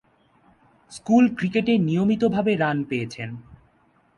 School 0.91 1.23
ক্রিকেটে 1.37 1.73
নিয়মিতভাবে 1.87 2.51
run 2.55 2.77
পেয়েছেন। 2.83 3.29